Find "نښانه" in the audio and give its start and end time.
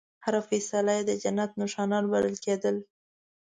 1.61-1.97